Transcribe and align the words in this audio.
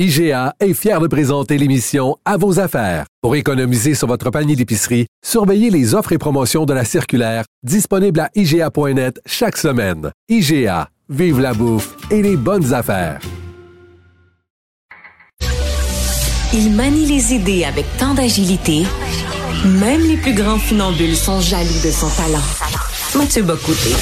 IGA 0.00 0.54
est 0.58 0.74
fier 0.74 1.00
de 1.00 1.06
présenter 1.06 1.56
l'émission 1.56 2.16
À 2.24 2.36
vos 2.36 2.58
affaires. 2.58 3.06
Pour 3.22 3.36
économiser 3.36 3.94
sur 3.94 4.08
votre 4.08 4.28
panier 4.30 4.56
d'épicerie, 4.56 5.06
surveillez 5.24 5.70
les 5.70 5.94
offres 5.94 6.10
et 6.10 6.18
promotions 6.18 6.64
de 6.64 6.74
la 6.74 6.84
circulaire 6.84 7.44
disponible 7.62 8.18
à 8.18 8.28
IGA.net 8.34 9.20
chaque 9.24 9.56
semaine. 9.56 10.10
IGA, 10.28 10.88
vive 11.08 11.38
la 11.38 11.54
bouffe 11.54 11.94
et 12.10 12.22
les 12.22 12.36
bonnes 12.36 12.74
affaires. 12.74 13.20
Il 16.52 16.72
manie 16.72 17.06
les 17.06 17.32
idées 17.32 17.62
avec 17.62 17.86
tant 17.96 18.14
d'agilité, 18.14 18.82
même 19.64 20.00
les 20.00 20.16
plus 20.16 20.34
grands 20.34 20.58
funambules 20.58 21.14
sont 21.14 21.40
jaloux 21.40 21.80
de 21.84 21.90
son 21.92 22.08
talent. 22.08 22.42
Mathieu 23.14 23.44
Bocoté. 23.44 23.94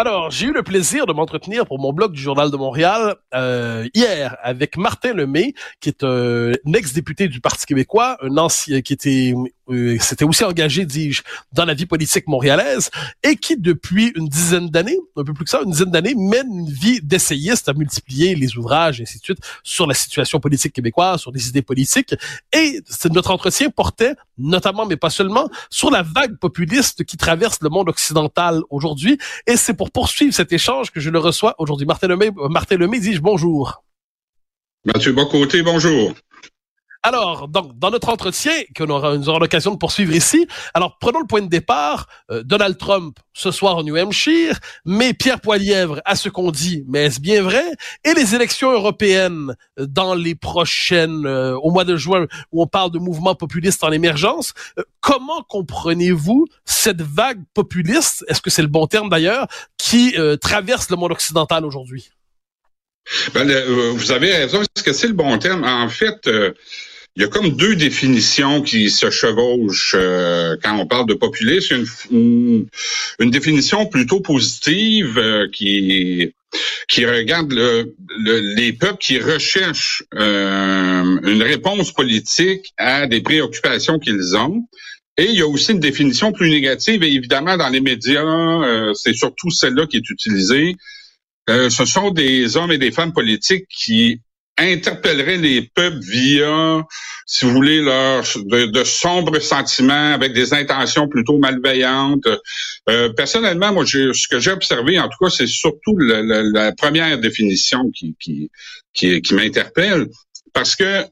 Alors, 0.00 0.30
j'ai 0.30 0.46
eu 0.46 0.52
le 0.52 0.62
plaisir 0.62 1.06
de 1.06 1.12
m'entretenir 1.12 1.66
pour 1.66 1.80
mon 1.80 1.92
blog 1.92 2.12
du 2.12 2.20
Journal 2.20 2.52
de 2.52 2.56
Montréal 2.56 3.16
euh, 3.34 3.88
hier 3.94 4.36
avec 4.44 4.76
Martin 4.76 5.12
Lemay, 5.12 5.54
qui 5.80 5.88
est 5.88 6.04
un 6.04 6.52
ex-député 6.72 7.26
du 7.26 7.40
Parti 7.40 7.66
québécois, 7.66 8.16
un 8.22 8.36
ancien 8.36 8.80
qui 8.80 8.92
était 8.92 9.34
euh, 9.70 9.98
s'était 9.98 10.24
aussi 10.24 10.44
engagé, 10.44 10.84
dis-je, 10.84 11.22
dans 11.52 11.64
la 11.64 11.74
vie 11.74 11.86
politique 11.86 12.26
montréalaise 12.26 12.90
et 13.22 13.36
qui, 13.36 13.56
depuis 13.56 14.12
une 14.16 14.28
dizaine 14.28 14.68
d'années, 14.68 14.98
un 15.16 15.24
peu 15.24 15.32
plus 15.32 15.44
que 15.44 15.50
ça, 15.50 15.60
une 15.64 15.70
dizaine 15.70 15.90
d'années, 15.90 16.14
mène 16.14 16.46
une 16.50 16.70
vie 16.70 17.00
d'essayiste 17.02 17.68
à 17.68 17.74
multiplier 17.74 18.34
les 18.34 18.56
ouvrages, 18.56 19.00
et 19.00 19.02
ainsi 19.02 19.18
de 19.18 19.24
suite, 19.24 19.38
sur 19.62 19.86
la 19.86 19.94
situation 19.94 20.40
politique 20.40 20.72
québécoise, 20.72 21.20
sur 21.20 21.32
des 21.32 21.48
idées 21.48 21.62
politiques. 21.62 22.14
Et 22.52 22.80
notre 23.10 23.30
entretien 23.30 23.70
portait 23.70 24.14
notamment, 24.38 24.86
mais 24.86 24.96
pas 24.96 25.10
seulement, 25.10 25.48
sur 25.70 25.90
la 25.90 26.02
vague 26.02 26.38
populiste 26.38 27.04
qui 27.04 27.16
traverse 27.16 27.58
le 27.60 27.68
monde 27.68 27.88
occidental 27.88 28.62
aujourd'hui. 28.70 29.18
Et 29.46 29.56
c'est 29.56 29.74
pour 29.74 29.90
poursuivre 29.90 30.32
cet 30.32 30.52
échange 30.52 30.90
que 30.90 31.00
je 31.00 31.10
le 31.10 31.18
reçois 31.18 31.54
aujourd'hui. 31.58 31.86
Martin 31.86 32.08
Lemay, 32.08 32.30
Martin 32.50 32.76
Lemay, 32.76 33.00
dis-je 33.00 33.20
bonjour. 33.20 33.82
Mathieu 34.84 35.12
Bocoté, 35.12 35.62
bonjour. 35.62 36.14
Alors, 37.04 37.46
donc, 37.46 37.78
dans 37.78 37.90
notre 37.90 38.08
entretien, 38.08 38.52
que 38.74 38.82
nous 38.82 39.28
aurons, 39.28 39.38
l'occasion 39.38 39.70
de 39.70 39.76
poursuivre 39.76 40.12
ici, 40.12 40.48
alors 40.74 40.98
prenons 40.98 41.20
le 41.20 41.26
point 41.26 41.40
de 41.40 41.46
départ. 41.46 42.08
Euh, 42.30 42.42
Donald 42.42 42.76
Trump, 42.76 43.18
ce 43.32 43.52
soir 43.52 43.76
au 43.76 43.84
New 43.84 43.96
Hampshire, 43.96 44.58
mais 44.84 45.14
Pierre 45.14 45.40
Poilièvre 45.40 46.00
à 46.04 46.16
ce 46.16 46.28
qu'on 46.28 46.50
dit, 46.50 46.84
mais 46.88 47.04
est-ce 47.04 47.20
bien 47.20 47.40
vrai? 47.40 47.64
Et 48.04 48.14
les 48.14 48.34
élections 48.34 48.72
européennes 48.72 49.54
euh, 49.78 49.86
dans 49.86 50.14
les 50.14 50.34
prochaines, 50.34 51.24
euh, 51.24 51.56
au 51.58 51.70
mois 51.70 51.84
de 51.84 51.96
juin, 51.96 52.26
où 52.50 52.62
on 52.62 52.66
parle 52.66 52.90
de 52.90 52.98
mouvements 52.98 53.36
populistes 53.36 53.84
en 53.84 53.92
émergence. 53.92 54.52
comment 55.00 55.42
comprenez-vous 55.48 56.46
cette 56.64 57.00
vague 57.00 57.42
populiste, 57.54 58.24
est-ce 58.28 58.42
que 58.42 58.50
c'est 58.50 58.62
le 58.62 58.68
bon 58.68 58.86
terme 58.88 59.08
d'ailleurs, 59.08 59.46
qui 59.78 60.14
traverse 60.40 60.90
le 60.90 60.96
monde 60.96 61.12
occidental 61.12 61.64
aujourd'hui? 61.64 62.10
Ben, 63.34 63.48
vous 63.94 64.12
avez 64.12 64.32
raison. 64.32 64.62
Est-ce 64.62 64.82
que 64.82 64.92
c'est 64.92 65.08
le 65.08 65.14
bon 65.14 65.38
terme? 65.38 65.64
En 65.64 65.88
fait, 65.88 66.28
il 67.18 67.22
y 67.22 67.24
a 67.24 67.28
comme 67.28 67.56
deux 67.56 67.74
définitions 67.74 68.62
qui 68.62 68.90
se 68.90 69.10
chevauchent 69.10 69.96
euh, 69.98 70.56
quand 70.62 70.78
on 70.78 70.86
parle 70.86 71.08
de 71.08 71.14
populisme. 71.14 71.84
Une, 72.12 72.66
une, 73.18 73.30
définition 73.32 73.86
plutôt 73.86 74.20
positive 74.20 75.18
euh, 75.18 75.48
qui 75.52 76.32
qui 76.88 77.04
regarde 77.04 77.52
le, 77.52 77.92
les 78.54 78.72
peuples 78.72 79.00
qui 79.00 79.18
recherchent 79.18 80.04
euh, 80.14 81.18
une 81.24 81.42
réponse 81.42 81.92
politique 81.92 82.72
à 82.78 83.08
des 83.08 83.20
préoccupations 83.20 83.98
qu'ils 83.98 84.36
ont. 84.36 84.62
Et 85.16 85.24
il 85.24 85.34
y 85.34 85.42
a 85.42 85.48
aussi 85.48 85.72
une 85.72 85.80
définition 85.80 86.30
plus 86.30 86.48
négative, 86.48 87.02
et 87.02 87.12
évidemment, 87.12 87.56
dans 87.56 87.68
les 87.68 87.80
médias, 87.80 88.22
c'est 88.94 89.14
surtout 89.14 89.50
celle-là 89.50 89.88
qui 89.88 89.96
est 89.96 90.08
utilisée. 90.08 90.76
Ce 91.48 91.84
sont 91.84 92.10
des 92.10 92.56
hommes 92.56 92.72
et 92.72 92.78
des 92.78 92.92
femmes 92.92 93.12
politiques 93.12 93.66
qui 93.68 94.20
interpellerait 94.58 95.36
les 95.36 95.62
peuples 95.62 96.00
via, 96.00 96.84
si 97.26 97.44
vous 97.44 97.52
voulez, 97.52 97.80
leur, 97.80 98.24
de, 98.36 98.84
sombres 98.84 99.38
sentiments 99.38 100.12
avec 100.12 100.32
des 100.32 100.52
intentions 100.52 101.08
plutôt 101.08 101.38
malveillantes. 101.38 102.28
Euh, 102.88 103.10
personnellement, 103.10 103.72
moi, 103.72 103.86
ce 103.86 104.28
que 104.28 104.38
j'ai 104.40 104.50
observé, 104.50 104.98
en 104.98 105.08
tout 105.08 105.24
cas, 105.24 105.30
c'est 105.30 105.46
surtout 105.46 105.96
la, 105.98 106.72
première 106.72 107.18
définition 107.18 107.90
qui, 107.92 108.16
qui, 108.20 108.50
qui, 108.92 109.22
qui 109.22 109.34
m'interpelle, 109.34 110.06
parce 110.52 110.76
que 110.76 111.04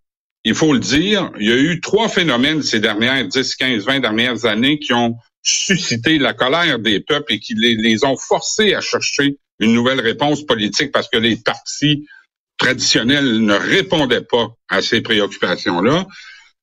il 0.44 0.54
faut 0.54 0.72
le 0.72 0.78
dire, 0.78 1.32
il 1.40 1.48
y 1.48 1.52
a 1.52 1.56
eu 1.56 1.80
trois 1.80 2.08
phénomènes 2.08 2.62
ces 2.62 2.78
dernières 2.78 3.26
10, 3.26 3.56
15, 3.56 3.84
20 3.84 3.98
dernières 3.98 4.44
années 4.44 4.78
qui 4.78 4.92
ont 4.92 5.16
suscité 5.42 6.18
la 6.18 6.34
colère 6.34 6.78
des 6.78 7.00
peuples 7.00 7.32
et 7.32 7.40
qui 7.40 7.54
les, 7.54 7.74
les 7.74 8.04
ont 8.04 8.16
forcés 8.16 8.74
à 8.74 8.80
chercher 8.80 9.38
une 9.60 9.72
nouvelle 9.72 10.00
réponse 10.00 10.44
politique 10.44 10.92
parce 10.92 11.08
que 11.08 11.18
les 11.18 11.36
partis 11.36 12.06
traditionnel 12.58 13.44
ne 13.44 13.54
répondait 13.54 14.22
pas 14.22 14.48
à 14.68 14.82
ces 14.82 15.00
préoccupations-là. 15.00 16.06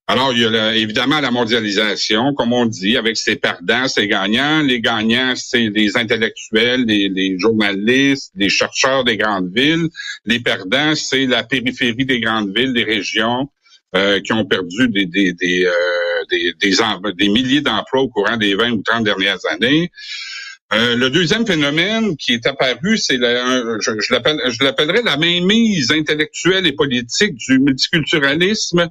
Alors, 0.06 0.34
il 0.34 0.40
y 0.40 0.46
a 0.46 0.76
évidemment 0.76 1.22
la 1.22 1.32
mondialisation, 1.32 2.34
comme 2.34 2.52
on 2.52 2.66
dit, 2.66 2.98
avec 2.98 3.16
ses 3.16 3.38
perdants, 3.38 3.88
ses 3.88 4.08
gagnants. 4.08 4.62
Les 4.62 4.82
gagnants, 4.82 5.34
c'est 5.38 5.70
les 5.70 5.96
intellectuels, 5.96 6.84
les, 6.86 7.40
journalistes, 7.40 8.34
les 8.36 8.50
chercheurs 8.50 9.06
des 9.06 9.16
grandes 9.16 9.50
villes. 9.56 9.88
Les 10.26 10.42
perdants, 10.42 10.94
c'est 10.96 11.26
la 11.26 11.44
périphérie 11.44 12.06
des 12.06 12.20
grandes 12.20 12.56
villes, 12.56 12.74
des 12.74 12.84
régions 12.84 13.50
euh, 13.96 14.20
qui 14.20 14.34
ont 14.34 14.44
perdu 14.44 14.90
des, 14.90 15.06
des, 15.06 15.32
des, 15.34 15.66
euh, 15.66 15.72
des, 16.30 16.54
des 17.18 17.30
milliers 17.30 17.62
d'emplois 17.62 18.02
au 18.02 18.10
courant 18.10 18.36
des 18.36 18.56
20 18.56 18.72
ou 18.72 18.84
30 18.84 19.06
dernières 19.06 19.46
années. 19.52 19.90
Euh, 20.74 20.96
le 20.96 21.10
deuxième 21.10 21.46
phénomène 21.46 22.18
qui 22.18 22.34
est 22.34 22.48
apparu, 22.48 22.98
c'est 22.98 23.18
je, 23.18 24.00
je 24.00 24.64
l'appellerais 24.64 25.02
la 25.04 25.18
mainmise 25.18 25.92
intellectuelle 25.92 26.66
et 26.66 26.72
politique 26.74 27.36
du 27.36 27.60
multiculturalisme. 27.60 28.90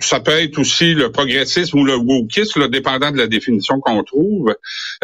Ça 0.00 0.20
peut 0.20 0.32
être 0.32 0.58
aussi 0.58 0.94
le 0.94 1.10
progressisme 1.10 1.78
ou 1.78 1.84
le 1.84 1.96
wokisme, 1.96 2.68
dépendant 2.68 3.12
de 3.12 3.18
la 3.18 3.28
définition 3.28 3.80
qu'on 3.80 4.02
trouve. 4.02 4.54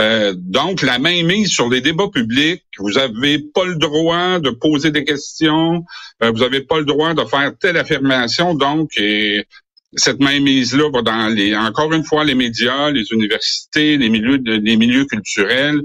Euh, 0.01 0.35
donc, 0.37 0.83
la 0.83 0.99
mainmise 0.99 1.49
sur 1.49 1.69
les 1.69 1.81
débats 1.81 2.09
publics. 2.13 2.65
Vous 2.79 2.99
avez 2.99 3.39
pas 3.39 3.65
le 3.65 3.77
droit 3.77 4.39
de 4.39 4.51
poser 4.51 4.91
des 4.91 5.05
questions. 5.05 5.85
Euh, 6.23 6.31
vous 6.31 6.43
avez 6.43 6.63
pas 6.63 6.79
le 6.79 6.85
droit 6.85 7.15
de 7.15 7.25
faire 7.25 7.53
telle 7.59 7.77
affirmation. 7.77 8.55
Donc, 8.55 8.91
et 8.97 9.47
cette 9.95 10.21
mainmise-là 10.21 10.91
va 10.91 11.03
dans 11.03 11.35
les, 11.35 11.55
encore 11.57 11.93
une 11.93 12.05
fois, 12.05 12.25
les 12.25 12.35
médias, 12.35 12.91
les 12.91 13.05
universités, 13.13 13.97
les 13.97 14.09
milieux, 14.09 14.41
les 14.45 14.77
milieux 14.77 15.05
culturels, 15.05 15.81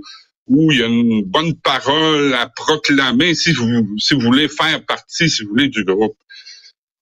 où 0.47 0.71
il 0.71 0.79
y 0.79 0.83
a 0.83 0.87
une 0.87 1.23
bonne 1.23 1.55
parole 1.55 2.33
à 2.33 2.47
proclamer 2.47 3.35
si 3.35 3.51
vous, 3.51 3.97
si 3.99 4.13
vous 4.13 4.21
voulez 4.21 4.47
faire 4.47 4.83
partie, 4.85 5.29
si 5.29 5.43
vous 5.43 5.49
voulez, 5.49 5.67
du 5.67 5.83
groupe. 5.83 6.17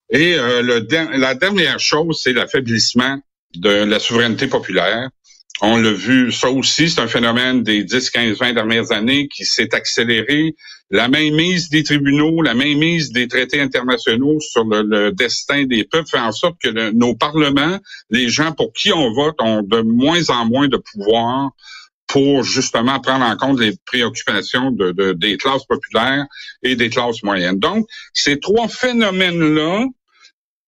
Et 0.09 0.35
euh, 0.37 0.61
la 1.17 1.35
dernière 1.35 1.79
chose, 1.79 2.19
c'est 2.21 2.33
l'affaiblissement 2.33 3.19
de 3.55 3.69
la 3.69 3.99
souveraineté 3.99 4.47
populaire. 4.47 5.09
On 5.61 5.77
l'a 5.77 5.93
vu, 5.93 6.31
ça 6.33 6.49
aussi, 6.49 6.89
c'est 6.89 6.99
un 6.99 7.07
phénomène 7.07 7.63
des 7.63 7.83
10, 7.83 8.09
15, 8.09 8.37
20 8.37 8.53
dernières 8.53 8.91
années 8.91 9.27
qui 9.29 9.45
s'est 9.45 9.73
accéléré. 9.73 10.53
La 10.91 11.07
mainmise 11.07 11.69
des 11.69 11.83
tribunaux, 11.83 12.41
la 12.41 12.53
mainmise 12.53 13.11
des 13.11 13.27
traités 13.27 13.61
internationaux 13.61 14.39
sur 14.41 14.65
le, 14.65 15.11
destin 15.11 15.65
des 15.65 15.85
peuples 15.85 16.09
fait 16.09 16.19
en 16.19 16.33
sorte 16.33 16.57
que 16.61 16.91
nos 16.91 17.15
parlements, 17.15 17.79
les 18.09 18.27
gens 18.27 18.51
pour 18.51 18.73
qui 18.73 18.91
on 18.91 19.13
vote, 19.13 19.35
ont 19.39 19.61
de 19.63 19.81
moins 19.81 20.29
en 20.29 20.45
moins 20.45 20.67
de 20.67 20.77
pouvoir 20.77 21.51
pour 22.07 22.43
justement 22.43 22.99
prendre 22.99 23.25
en 23.25 23.35
compte 23.35 23.59
les 23.59 23.73
préoccupations 23.85 24.71
de, 24.71 25.13
des 25.13 25.37
classes 25.37 25.65
populaires 25.65 26.25
et 26.63 26.75
des 26.75 26.89
classes 26.89 27.23
moyennes. 27.23 27.59
Donc, 27.59 27.87
ces 28.13 28.39
trois 28.39 28.67
phénomènes-là 28.67 29.85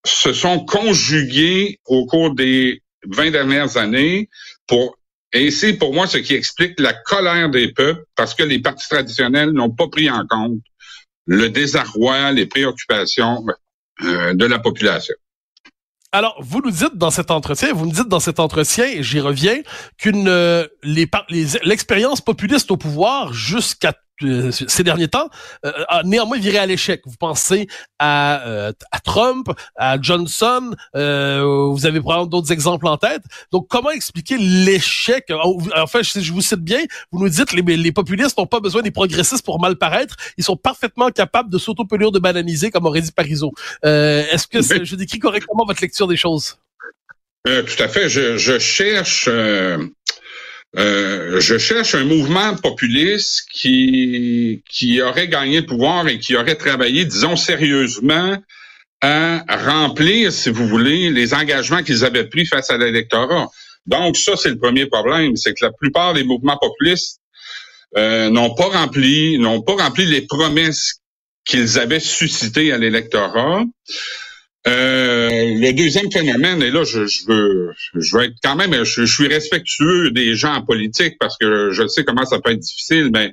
se 0.06 0.34
sont 0.34 0.66
conjugués 0.66 1.80
au 1.86 2.06
cours 2.06 2.34
des 2.34 2.82
20 3.06 3.32
dernières 3.32 3.78
années 3.78 4.30
pour 4.68 4.98
et 5.34 5.52
c'est 5.52 5.74
pour 5.74 5.94
moi 5.94 6.08
ce 6.08 6.18
qui 6.18 6.34
explique 6.34 6.80
la 6.80 6.94
colère 6.94 7.50
des 7.50 7.74
peuples 7.74 8.04
parce 8.16 8.34
que 8.34 8.44
les 8.44 8.60
partis 8.60 8.88
traditionnels 8.88 9.52
n'ont 9.52 9.70
pas 9.70 9.88
pris 9.88 10.10
en 10.10 10.26
compte 10.26 10.62
le 11.26 11.50
désarroi, 11.50 12.32
les 12.32 12.46
préoccupations 12.46 13.46
euh, 14.04 14.34
de 14.34 14.46
la 14.46 14.60
population. 14.60 15.14
Alors, 16.14 16.38
vous 16.40 16.62
nous 16.62 16.72
dites 16.72 16.96
dans 16.96 17.12
cet 17.12 17.32
entretien, 17.32 17.74
vous 17.74 17.86
me 17.86 17.92
dites 17.92 18.08
dans 18.08 18.22
cet 18.22 18.40
entretien, 18.40 18.86
et 18.86 19.04
j'y 19.04 19.20
reviens, 19.20 19.62
qu'une 19.98 20.30
euh, 20.30 20.66
l'expérience 20.84 22.22
populiste 22.22 22.72
au 22.72 22.78
pouvoir 22.78 23.34
jusqu'à 23.34 23.94
euh, 24.24 24.52
ces 24.52 24.84
derniers 24.84 25.08
temps 25.08 25.30
euh, 25.66 25.72
a 25.88 26.04
néanmoins 26.04 26.38
viré 26.38 26.58
à 26.58 26.66
l'échec. 26.66 27.02
Vous 27.06 27.18
pensez 27.20 27.68
à, 28.00 28.48
euh, 28.48 28.72
à 28.92 29.00
Trump, 29.00 29.48
à 29.76 30.02
Johnson, 30.02 30.76
vous 30.94 31.86
avez 31.86 32.00
probablement 32.00 32.26
d'autres 32.28 32.52
exemples 32.52 32.88
en 32.88 32.98
tête. 32.98 33.24
Donc, 33.52 33.68
comment 33.68 33.92
expliquer 33.92 34.38
l'échec? 34.38 35.26
Enfin, 35.76 36.04
si 36.04 36.24
je 36.24 36.34
vous 36.34 36.42
cite 36.42 36.62
bien, 36.62 36.84
vous 37.12 37.20
nous 37.20 37.30
dites 37.30 37.52
les, 37.54 37.62
les 37.62 37.92
populistes 37.92 38.38
n'ont 38.38 38.48
pas 38.48 38.60
besoin 38.60 38.82
des 38.82 38.92
progressistes 38.92 39.46
pour 39.46 39.60
mal 39.60 39.76
paraître. 39.76 40.16
Ils 40.38 40.44
sont 40.44 40.58
parfaitement 40.58 41.10
capables 41.10 41.50
de 41.50 41.58
s'auto-pelure 41.58 42.12
de 42.12 42.20
bananiser, 42.20 42.72
comme 42.72 42.86
aurait 42.86 43.02
dit 43.02 43.12
Parizeau. 43.12 43.52
Est-ce 43.84 44.48
que 44.48 44.62
je 44.62 44.96
décris 44.96 45.20
correctement 45.20 45.66
votre 45.66 45.82
lecture 45.82 46.08
des 46.08 46.18
choses? 46.18 46.58
Tout 47.46 47.84
à 47.84 47.88
fait. 47.88 48.10
Je, 48.10 48.38
je 48.38 48.60
cherche 48.60 49.30
Euh, 50.78 51.40
je 51.40 51.58
cherche 51.58 51.96
un 51.96 52.04
mouvement 52.04 52.56
populiste 52.56 53.46
qui, 53.52 54.62
qui 54.70 55.02
aurait 55.02 55.28
gagné 55.28 55.62
le 55.62 55.66
pouvoir 55.66 56.08
et 56.08 56.20
qui 56.20 56.36
aurait 56.36 56.56
travaillé, 56.56 57.06
disons, 57.06 57.36
sérieusement 57.36 58.38
à 59.02 59.44
remplir, 59.58 60.32
si 60.32 60.50
vous 60.50 60.68
voulez, 60.68 61.10
les 61.12 61.34
engagements 61.34 61.84
qu'ils 61.84 62.04
avaient 62.04 62.28
pris 62.28 62.46
face 62.46 62.70
à 62.70 62.78
l'électorat. 62.78 63.50
Donc, 63.86 64.18
ça, 64.18 64.36
c'est 64.36 64.50
le 64.50 64.58
premier 64.58 64.88
problème, 64.88 65.36
c'est 65.36 65.54
que 65.54 65.66
la 65.66 65.72
plupart 65.72 66.14
des 66.14 66.24
mouvements 66.24 66.58
populistes 66.58 67.22
euh, 67.96 68.30
n'ont 68.30 68.54
pas 68.54 68.66
rempli, 68.66 69.38
n'ont 69.38 69.62
pas 69.62 69.76
rempli 69.76 70.06
les 70.06 70.22
promesses 70.22 70.96
qu'ils 71.46 71.80
avaient 71.80 72.00
suscitées 72.00 72.72
à 72.72 72.78
l'électorat. 72.78 73.64
Euh, 74.68 75.30
le 75.32 75.72
deuxième 75.72 76.12
phénomène, 76.12 76.62
et 76.62 76.72
là, 76.72 76.84
je, 76.84 77.00
veux, 77.28 77.72
je 77.96 78.18
veux 78.18 78.24
être 78.24 78.36
quand 78.44 78.56
même, 78.56 78.84
je, 78.84 79.06
suis 79.06 79.28
respectueux 79.28 80.12
des 80.12 80.36
gens 80.36 80.56
en 80.56 80.62
politique 80.62 81.16
parce 81.20 81.38
que 81.38 81.72
je 81.72 81.88
sais 81.88 82.04
comment 82.04 82.26
ça 82.26 82.40
peut 82.40 82.52
être 82.52 82.60
difficile, 82.60 83.10
mais 83.14 83.32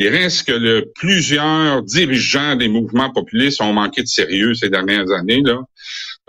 il 0.00 0.08
reste 0.08 0.46
que 0.46 0.52
le, 0.52 0.90
plusieurs 0.94 1.82
dirigeants 1.82 2.56
des 2.56 2.68
mouvements 2.68 3.10
populistes 3.10 3.60
ont 3.60 3.72
manqué 3.72 4.02
de 4.02 4.08
sérieux 4.08 4.54
ces 4.54 4.70
dernières 4.70 5.10
années. 5.12 5.42
Là, 5.42 5.60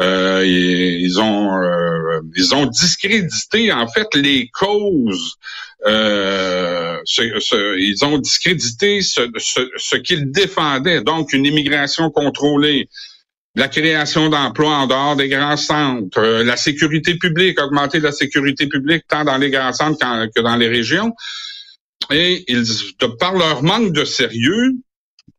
euh, 0.01 0.43
ils 0.45 1.19
ont 1.19 1.55
euh, 1.61 2.21
ils 2.35 2.55
ont 2.55 2.65
discrédité 2.65 3.71
en 3.71 3.87
fait 3.87 4.07
les 4.15 4.49
causes. 4.49 5.35
Euh, 5.85 6.97
ils 7.17 8.03
ont 8.03 8.17
discrédité 8.17 9.01
ce, 9.01 9.21
ce, 9.37 9.61
ce 9.77 9.95
qu'ils 9.95 10.31
défendaient, 10.31 11.01
donc 11.01 11.31
une 11.31 11.45
immigration 11.45 12.09
contrôlée, 12.09 12.89
la 13.55 13.67
création 13.67 14.29
d'emplois 14.29 14.75
en 14.75 14.87
dehors 14.87 15.15
des 15.15 15.27
grands 15.27 15.57
centres, 15.57 16.19
euh, 16.19 16.43
la 16.43 16.57
sécurité 16.57 17.15
publique, 17.15 17.59
augmenter 17.59 17.99
la 17.99 18.11
sécurité 18.11 18.67
publique 18.67 19.03
tant 19.07 19.23
dans 19.23 19.37
les 19.37 19.49
grands 19.49 19.73
centres 19.73 20.27
que 20.35 20.41
dans 20.41 20.55
les 20.55 20.67
régions. 20.67 21.13
Et 22.11 22.45
ils, 22.47 22.65
par 23.19 23.33
leur 23.33 23.63
manque 23.63 23.91
de 23.91 24.05
sérieux, 24.05 24.73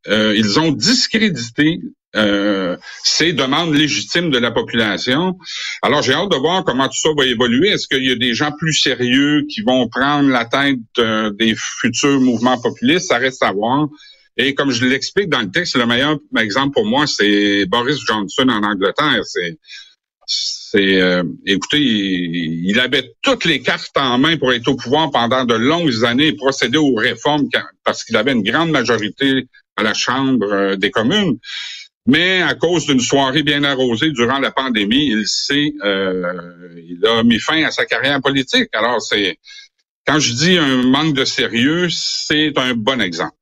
euh, 0.08 0.34
ils 0.36 0.58
ont 0.58 0.72
discrédité 0.72 1.80
euh, 2.16 2.76
ces 3.04 3.32
demandes 3.32 3.74
légitimes 3.74 4.30
de 4.30 4.38
la 4.38 4.50
population. 4.50 5.38
Alors 5.82 6.02
j'ai 6.02 6.12
hâte 6.12 6.30
de 6.30 6.36
voir 6.36 6.64
comment 6.64 6.88
tout 6.88 6.98
ça 7.00 7.10
va 7.16 7.24
évoluer. 7.24 7.70
Est-ce 7.70 7.86
qu'il 7.86 8.04
y 8.04 8.12
a 8.12 8.16
des 8.16 8.34
gens 8.34 8.52
plus 8.52 8.74
sérieux 8.74 9.46
qui 9.48 9.62
vont 9.62 9.88
prendre 9.88 10.28
la 10.28 10.44
tête 10.44 10.78
des 11.38 11.54
futurs 11.56 12.20
mouvements 12.20 12.60
populistes? 12.60 13.08
Ça 13.08 13.18
reste 13.18 13.42
à 13.42 13.52
voir. 13.52 13.88
Et 14.42 14.54
comme 14.54 14.70
je 14.70 14.86
l'explique 14.86 15.28
dans 15.28 15.42
le 15.42 15.50
texte, 15.50 15.76
le 15.76 15.84
meilleur 15.84 16.18
exemple 16.38 16.72
pour 16.72 16.86
moi, 16.86 17.06
c'est 17.06 17.66
Boris 17.66 17.98
Johnson 18.06 18.48
en 18.48 18.62
Angleterre. 18.62 19.20
C'est 19.24 19.58
c'est 20.26 21.00
euh, 21.00 21.24
écoutez, 21.44 21.80
il, 21.80 22.80
avait 22.80 23.12
toutes 23.20 23.44
les 23.44 23.60
cartes 23.60 23.96
en 23.96 24.16
main 24.16 24.38
pour 24.38 24.52
être 24.52 24.68
au 24.68 24.76
pouvoir 24.76 25.10
pendant 25.10 25.44
de 25.44 25.54
longues 25.54 26.04
années 26.04 26.28
et 26.28 26.32
procéder 26.32 26.78
aux 26.78 26.94
réformes 26.94 27.48
parce 27.84 28.02
qu'il 28.02 28.16
avait 28.16 28.32
une 28.32 28.42
grande 28.42 28.70
majorité 28.70 29.48
à 29.76 29.82
la 29.82 29.92
Chambre 29.92 30.50
euh, 30.50 30.76
des 30.76 30.90
communes. 30.90 31.36
Mais 32.06 32.40
à 32.40 32.54
cause 32.54 32.86
d'une 32.86 33.00
soirée 33.00 33.42
bien 33.42 33.62
arrosée 33.62 34.10
durant 34.12 34.38
la 34.38 34.52
pandémie, 34.52 35.08
il 35.08 35.26
s'est 35.26 35.74
euh, 35.84 36.32
il 36.88 37.04
a 37.04 37.22
mis 37.24 37.40
fin 37.40 37.62
à 37.64 37.70
sa 37.70 37.84
carrière 37.84 38.22
politique. 38.22 38.68
Alors 38.72 39.02
c'est 39.02 39.38
quand 40.06 40.18
je 40.18 40.32
dis 40.32 40.56
un 40.56 40.82
manque 40.84 41.14
de 41.14 41.26
sérieux, 41.26 41.88
c'est 41.90 42.56
un 42.56 42.72
bon 42.74 43.02
exemple. 43.02 43.34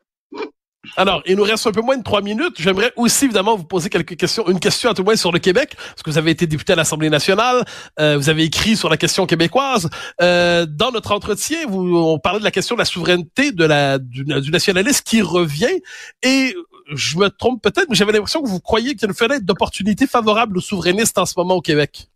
Alors, 0.97 1.23
il 1.27 1.37
nous 1.37 1.43
reste 1.43 1.67
un 1.67 1.73
peu 1.73 1.81
moins 1.81 1.97
de 1.97 2.03
trois 2.03 2.23
minutes. 2.23 2.55
J'aimerais 2.59 2.93
aussi 2.97 3.25
évidemment 3.25 3.57
vous 3.57 3.65
poser 3.65 3.89
quelques 3.89 4.17
questions, 4.17 4.49
une 4.49 4.61
question 4.61 4.91
à 4.91 4.95
tout 4.95 5.03
moins 5.03 5.17
sur 5.17 5.33
le 5.33 5.39
Québec, 5.39 5.75
parce 5.77 6.03
que 6.03 6.11
vous 6.11 6.19
avez 6.19 6.31
été 6.31 6.47
député 6.47 6.73
à 6.73 6.77
l'Assemblée 6.77 7.11
nationale, 7.11 7.65
euh, 7.99 8.17
vous 8.17 8.29
avez 8.29 8.45
écrit 8.45 8.77
sur 8.77 8.89
la 8.89 8.97
question 8.97 9.27
québécoise. 9.27 9.91
Euh, 10.21 10.67
dans 10.69 10.93
notre 10.93 11.13
entretien, 11.13 11.67
vous, 11.69 11.97
on 11.97 12.19
parlait 12.19 12.39
de 12.39 12.45
la 12.45 12.53
question 12.53 12.77
de 12.77 12.81
la 12.81 12.85
souveraineté 12.85 13.51
de 13.51 13.65
la 13.65 13.99
du, 13.99 14.25
du 14.25 14.51
nationalisme 14.51 15.03
qui 15.05 15.21
revient, 15.21 15.81
et 16.23 16.55
je 16.95 17.19
me 17.19 17.29
trompe 17.29 17.61
peut-être, 17.63 17.89
mais 17.91 17.97
j'avais 17.97 18.13
l'impression 18.13 18.43
que 18.43 18.49
vous 18.49 18.61
croyez 18.61 18.93
qu'il 18.93 19.03
y 19.03 19.05
a 19.07 19.09
une 19.09 19.15
fenêtre 19.15 19.45
d'opportunité 19.45 20.07
favorable 20.07 20.59
aux 20.59 20.63
souverainistes 20.63 21.19
en 21.19 21.27
ce 21.27 21.35
moment 21.37 21.57
au 21.57 21.61
Québec. 21.61 22.09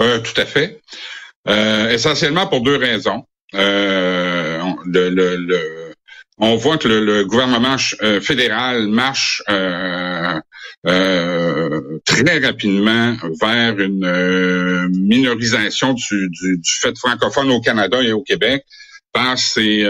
Euh, 0.00 0.20
tout 0.20 0.40
à 0.40 0.46
fait. 0.46 0.80
Euh, 1.48 1.90
essentiellement 1.90 2.46
pour 2.46 2.62
deux 2.62 2.76
raisons. 2.76 3.26
Euh, 3.54 4.62
le, 4.86 5.10
le 5.10 5.83
on 6.38 6.56
voit 6.56 6.78
que 6.78 6.88
le, 6.88 7.24
gouvernement 7.24 7.76
euh, 8.02 8.20
fédéral 8.20 8.88
marche 8.88 9.42
euh, 9.48 10.40
euh, 10.86 12.00
très 12.04 12.38
rapidement 12.38 13.16
vers 13.40 13.78
une 13.78 14.88
minorisation 14.88 15.94
du, 15.94 16.60
fait 16.64 16.96
francophone 16.98 17.50
au 17.50 17.60
Canada 17.60 18.02
et 18.02 18.12
au 18.12 18.22
Québec 18.22 18.64
par 19.12 19.38
ses, 19.38 19.86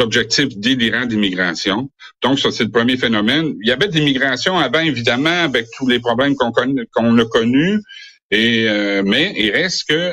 objectifs 0.00 0.56
délirants 0.56 1.06
d'immigration. 1.06 1.88
Donc, 2.20 2.40
ça, 2.40 2.50
c'est 2.50 2.64
le 2.64 2.70
premier 2.70 2.96
phénomène. 2.96 3.54
Il 3.62 3.68
y 3.68 3.70
avait 3.70 3.86
de 3.86 3.94
l'immigration 3.94 4.58
avant, 4.58 4.80
évidemment, 4.80 5.44
avec 5.44 5.68
tous 5.76 5.86
les 5.86 6.00
problèmes 6.00 6.34
qu'on 6.34 7.18
a 7.18 7.24
connus. 7.26 7.80
Mais 8.32 9.34
il 9.36 9.50
reste 9.52 9.88
que 9.88 10.12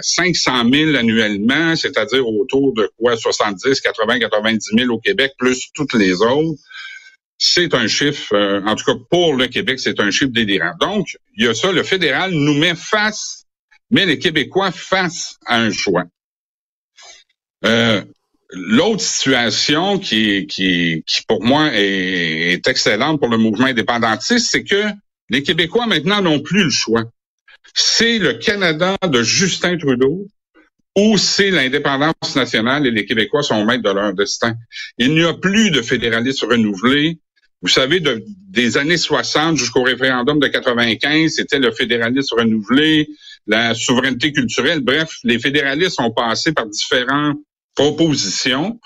500 0.00 0.70
000 0.72 0.96
annuellement, 0.96 1.76
c'est-à-dire 1.76 2.26
autour 2.26 2.74
de 2.74 2.90
quoi 2.98 3.16
70, 3.16 3.80
80, 3.80 4.18
90 4.20 4.70
000 4.76 4.92
au 4.92 4.98
Québec, 4.98 5.32
plus 5.38 5.70
toutes 5.74 5.94
les 5.94 6.14
autres. 6.14 6.58
C'est 7.38 7.74
un 7.74 7.86
chiffre, 7.86 8.34
euh, 8.34 8.62
en 8.64 8.76
tout 8.76 8.84
cas 8.84 8.98
pour 9.10 9.34
le 9.34 9.46
Québec, 9.46 9.78
c'est 9.78 10.00
un 10.00 10.10
chiffre 10.10 10.32
délirant. 10.32 10.72
Donc, 10.80 11.06
il 11.36 11.44
y 11.44 11.48
a 11.48 11.54
ça, 11.54 11.70
le 11.70 11.82
fédéral 11.82 12.30
nous 12.32 12.54
met 12.54 12.74
face, 12.74 13.44
met 13.90 14.06
les 14.06 14.18
Québécois 14.18 14.70
face 14.72 15.36
à 15.46 15.58
un 15.58 15.70
choix. 15.70 16.04
Euh, 17.64 18.02
L'autre 18.52 19.00
situation 19.00 19.98
qui, 19.98 20.46
qui, 20.46 21.02
qui, 21.04 21.22
pour 21.26 21.42
moi, 21.42 21.70
est, 21.74 22.52
est 22.52 22.68
excellente 22.68 23.18
pour 23.18 23.28
le 23.28 23.38
mouvement 23.38 23.66
indépendantiste, 23.66 24.48
c'est 24.50 24.62
que 24.62 24.84
les 25.30 25.42
Québécois 25.42 25.86
maintenant 25.86 26.22
n'ont 26.22 26.40
plus 26.40 26.64
le 26.64 26.70
choix 26.70 27.02
c'est 27.74 28.18
le 28.18 28.34
Canada 28.34 28.96
de 29.06 29.22
Justin 29.22 29.76
Trudeau 29.76 30.26
ou 30.96 31.18
c'est 31.18 31.50
l'indépendance 31.50 32.34
nationale 32.34 32.86
et 32.86 32.90
les 32.90 33.04
Québécois 33.04 33.42
sont 33.42 33.64
maîtres 33.64 33.82
de 33.82 33.90
leur 33.90 34.14
destin. 34.14 34.54
Il 34.98 35.14
n'y 35.14 35.24
a 35.24 35.34
plus 35.34 35.70
de 35.70 35.82
fédéralisme 35.82 36.46
renouvelé. 36.46 37.18
Vous 37.60 37.68
savez, 37.68 38.02
des 38.48 38.78
années 38.78 38.96
60 38.96 39.56
jusqu'au 39.56 39.82
référendum 39.82 40.38
de 40.38 40.46
95, 40.46 41.32
c'était 41.34 41.58
le 41.58 41.70
fédéralisme 41.72 42.36
renouvelé, 42.36 43.08
la 43.46 43.74
souveraineté 43.74 44.32
culturelle. 44.32 44.80
Bref, 44.80 45.10
les 45.24 45.38
fédéralistes 45.38 46.00
ont 46.00 46.12
passé 46.12 46.52
par 46.52 46.66
différentes 46.66 47.38
propositions 47.74 48.80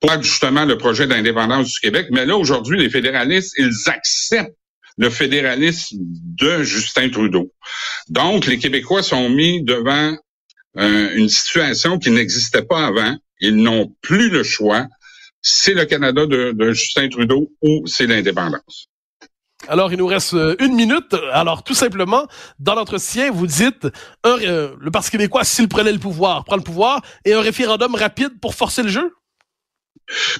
pour 0.00 0.22
justement 0.22 0.64
le 0.64 0.76
projet 0.76 1.06
d'indépendance 1.06 1.72
du 1.72 1.80
Québec. 1.80 2.08
Mais 2.10 2.26
là, 2.26 2.36
aujourd'hui, 2.36 2.78
les 2.78 2.90
fédéralistes, 2.90 3.54
ils 3.58 3.72
acceptent 3.86 4.56
le 4.96 5.10
fédéralisme 5.10 5.96
de 6.00 6.62
Justin 6.62 7.10
Trudeau. 7.10 7.52
Donc, 8.08 8.46
les 8.46 8.58
Québécois 8.58 9.02
sont 9.02 9.28
mis 9.28 9.62
devant 9.62 10.16
euh, 10.78 11.10
une 11.14 11.28
situation 11.28 11.98
qui 11.98 12.10
n'existait 12.10 12.62
pas 12.62 12.86
avant. 12.86 13.16
Ils 13.40 13.56
n'ont 13.56 13.94
plus 14.02 14.30
le 14.30 14.42
choix. 14.42 14.86
C'est 15.42 15.74
le 15.74 15.84
Canada 15.84 16.26
de, 16.26 16.72
Justin 16.72 17.08
Trudeau 17.08 17.52
ou 17.62 17.86
c'est 17.86 18.06
l'indépendance. 18.06 18.88
Alors, 19.68 19.92
il 19.92 19.98
nous 19.98 20.06
reste 20.06 20.34
euh, 20.34 20.56
une 20.60 20.74
minute. 20.74 21.14
Alors, 21.32 21.64
tout 21.64 21.74
simplement, 21.74 22.26
dans 22.58 22.74
l'entretien, 22.74 23.30
vous 23.30 23.46
dites 23.46 23.86
euh, 24.26 24.74
le 24.78 24.90
Parti 24.90 25.10
québécois, 25.10 25.44
s'il 25.44 25.68
prenait 25.68 25.92
le 25.92 25.98
pouvoir, 25.98 26.44
prend 26.44 26.56
le 26.56 26.62
pouvoir, 26.62 27.02
et 27.24 27.32
un 27.32 27.40
référendum 27.40 27.94
rapide 27.94 28.38
pour 28.40 28.54
forcer 28.54 28.82
le 28.82 28.88
jeu? 28.88 29.12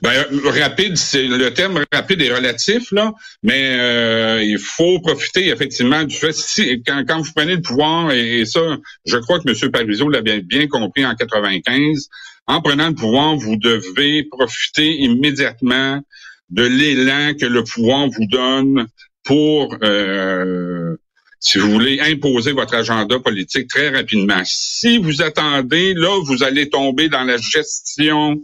Ben, 0.02 0.24
rapide, 0.44 0.96
c'est 0.96 1.26
le 1.26 1.52
terme 1.54 1.82
rapide 1.90 2.20
est 2.20 2.34
relatif, 2.34 2.92
là, 2.92 3.14
mais 3.42 3.78
euh, 3.80 4.42
il 4.42 4.58
faut 4.58 5.00
profiter 5.00 5.48
effectivement 5.48 6.04
du 6.04 6.14
fait 6.14 6.34
si 6.34 6.82
quand, 6.86 7.02
quand 7.06 7.22
vous 7.22 7.32
prenez 7.34 7.56
le 7.56 7.62
pouvoir, 7.62 8.12
et, 8.12 8.44
ça, 8.44 8.60
je 9.06 9.16
crois 9.16 9.40
que 9.40 9.48
M. 9.48 9.70
Parizeau 9.70 10.08
l'a 10.10 10.20
bien, 10.20 10.40
bien 10.44 10.66
compris 10.66 11.06
en 11.06 11.14
95, 11.14 12.08
en 12.46 12.60
prenant 12.60 12.88
le 12.88 12.94
pouvoir, 12.94 13.36
vous 13.36 13.56
devez 13.56 14.24
profiter 14.24 14.96
immédiatement 15.00 16.02
de 16.50 16.64
l'élan 16.64 17.32
que 17.34 17.46
le 17.46 17.64
pouvoir 17.64 18.08
vous 18.08 18.26
donne 18.26 18.86
pour 19.24 19.74
euh, 19.82 20.94
si 21.40 21.58
vous 21.58 21.70
voulez 21.70 22.00
imposer 22.00 22.52
votre 22.52 22.74
agenda 22.74 23.18
politique 23.18 23.68
très 23.68 23.88
rapidement. 23.88 24.42
Si 24.44 24.98
vous 24.98 25.22
attendez, 25.22 25.94
là, 25.94 26.20
vous 26.24 26.42
allez 26.42 26.68
tomber 26.68 27.08
dans 27.08 27.24
la 27.24 27.38
gestion 27.38 28.40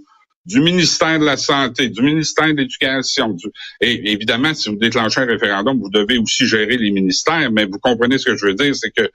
du 0.47 0.61
ministère 0.61 1.18
de 1.18 1.25
la 1.25 1.37
Santé, 1.37 1.88
du 1.88 2.02
ministère 2.02 2.49
de 2.49 2.54
l'Éducation. 2.54 3.37
Et 3.80 4.12
évidemment, 4.12 4.54
si 4.54 4.70
vous 4.70 4.76
déclenchez 4.76 5.20
un 5.20 5.26
référendum, 5.26 5.78
vous 5.78 5.90
devez 5.90 6.18
aussi 6.18 6.47
gérer 6.47 6.76
les 6.76 6.90
ministères, 6.90 7.50
mais 7.52 7.66
vous 7.66 7.78
comprenez 7.78 8.18
ce 8.18 8.26
que 8.26 8.37
je 8.37 8.47
veux 8.47 8.54
dire, 8.54 8.75
c'est 8.75 8.90
que 8.90 9.11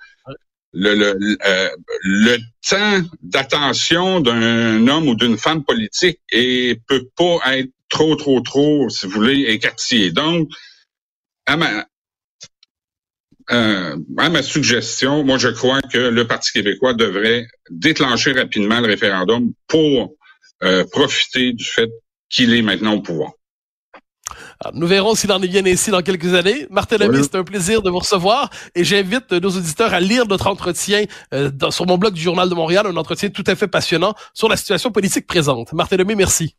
le, 0.74 0.94
le, 0.94 1.16
le 2.04 2.38
temps 2.68 3.08
d'attention 3.22 4.20
d'un 4.20 4.88
homme 4.88 5.08
ou 5.08 5.16
d'une 5.16 5.38
femme 5.38 5.64
politique 5.64 6.20
et 6.32 6.80
peut 6.88 7.08
pas 7.16 7.58
être 7.58 7.72
trop, 7.90 8.16
trop, 8.16 8.42
trop, 8.42 8.90
si 8.90 9.06
vous 9.06 9.14
voulez, 9.14 9.46
écartillé. 9.48 10.12
Donc, 10.12 10.50
euh, 13.52 13.96
à 14.18 14.30
ma 14.30 14.44
suggestion, 14.44 15.24
moi 15.24 15.38
je 15.38 15.50
crois 15.50 15.82
que 15.82 15.98
le 15.98 16.28
Parti 16.28 16.52
québécois 16.52 16.94
devrait 16.94 17.48
déclencher 17.70 18.32
rapidement 18.34 18.80
le 18.80 18.88
référendum 18.88 19.54
pour 19.68 20.16
profiter 20.92 21.54
du 21.54 21.64
fait 21.64 21.90
qu'il 22.30 22.54
est 22.54 22.62
maintenant 22.62 22.94
au 22.94 23.02
pouvoir. 23.02 23.32
nous 24.74 24.88
verrons 24.88 25.16
s'il 25.16 25.32
en 25.32 25.42
est 25.42 25.48
bien 25.48 25.66
ainsi 25.66 25.92
dans 25.92 26.02
quelques 26.02 26.34
années. 26.34 26.68
Martin 26.70 26.98
Lemay, 26.98 27.24
c'est 27.24 27.36
un 27.36 27.44
plaisir 27.44 27.82
de 27.82 27.90
vous 27.90 28.00
recevoir 28.00 28.50
et 28.74 28.84
j'invite 28.84 29.32
nos 29.32 29.50
auditeurs 29.50 29.94
à 29.94 30.00
lire 30.00 30.26
notre 30.28 30.48
entretien 30.48 31.06
euh, 31.34 31.52
sur 31.70 31.86
mon 31.86 31.98
blog 31.98 32.14
du 32.14 32.22
Journal 32.22 32.50
de 32.50 32.56
Montréal, 32.56 32.88
un 32.88 32.98
entretien 32.98 33.30
tout 33.30 33.44
à 33.48 33.56
fait 33.56 33.68
passionnant 33.68 34.16
sur 34.34 34.50
la 34.50 34.58
situation 34.58 34.92
politique 34.92 35.28
présente. 35.28 35.74
Martin 35.74 35.98
Lemay, 35.98 36.16
merci. 36.16 36.56